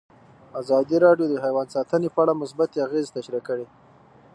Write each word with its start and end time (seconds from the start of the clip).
ازادي 0.61 0.97
راډیو 1.05 1.25
د 1.29 1.35
حیوان 1.45 1.67
ساتنه 1.75 2.07
په 2.15 2.19
اړه 2.23 2.39
مثبت 2.41 2.69
اغېزې 2.85 3.13
تشریح 3.17 3.41
کړي. 3.49 3.65